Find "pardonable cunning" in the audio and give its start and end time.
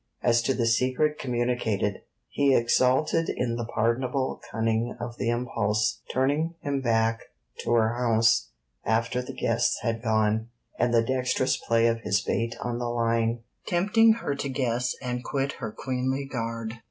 3.65-4.97